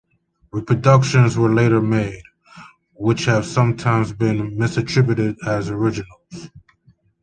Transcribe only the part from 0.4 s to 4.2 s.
Reproductions were later made, which have sometimes